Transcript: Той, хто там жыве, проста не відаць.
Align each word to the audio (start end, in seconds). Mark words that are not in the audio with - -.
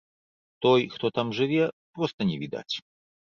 Той, 0.65 0.81
хто 0.93 1.11
там 1.17 1.35
жыве, 1.39 1.61
проста 1.99 2.19
не 2.31 2.39
відаць. 2.45 2.75